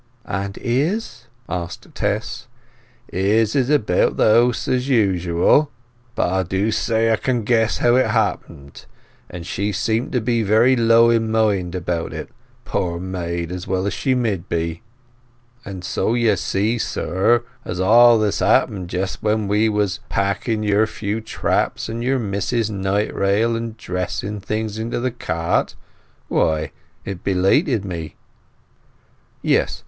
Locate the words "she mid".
13.91-14.49